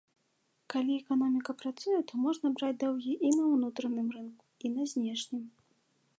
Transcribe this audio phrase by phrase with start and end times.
[0.73, 5.43] Калі эканоміка працуе, то можна браць даўгі і на ўнутраным рынку, і на знешнім.